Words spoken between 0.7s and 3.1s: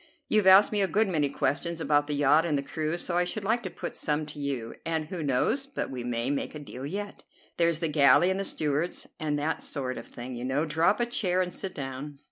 me a good many questions about the yacht and the crew,